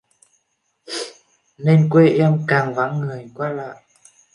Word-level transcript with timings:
nên 1.57 1.89
quê 1.89 2.07
em 2.09 2.43
càng 2.47 2.73
vắng 2.73 2.99
người 3.01 3.31
qua 3.35 3.49
lại 3.49 3.81